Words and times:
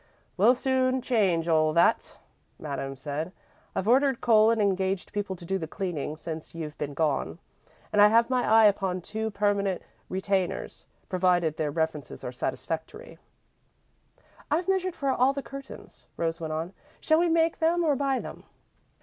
"We'll 0.35 0.55
soon 0.55 1.03
change 1.03 1.47
all 1.47 1.73
that," 1.73 2.17
Madame 2.57 2.95
said. 2.95 3.31
"I've 3.75 3.87
ordered 3.87 4.19
coal 4.19 4.49
and 4.49 4.59
engaged 4.59 5.13
people 5.13 5.35
to 5.35 5.45
do 5.45 5.59
the 5.59 5.67
cleaning 5.67 6.15
since 6.17 6.55
you've 6.55 6.75
been 6.79 6.95
gone, 6.95 7.37
and 7.93 8.01
I 8.01 8.07
have 8.07 8.27
my 8.27 8.43
eye 8.43 8.65
upon 8.65 9.01
two 9.01 9.29
permanent 9.29 9.83
retainers, 10.09 10.85
provided 11.07 11.57
their 11.57 11.69
references 11.69 12.23
are 12.23 12.31
satisfactory." 12.31 13.19
"I've 14.49 14.67
measured 14.67 14.95
for 14.95 15.09
all 15.11 15.33
the 15.33 15.43
curtains," 15.43 16.07
Rose 16.17 16.41
went 16.41 16.53
on. 16.53 16.73
"Shall 16.99 17.19
we 17.19 17.29
make 17.29 17.59
them 17.59 17.83
or 17.83 17.95
buy 17.95 18.17
them?" 18.17 18.45